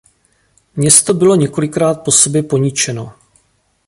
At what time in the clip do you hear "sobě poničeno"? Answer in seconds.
2.11-3.13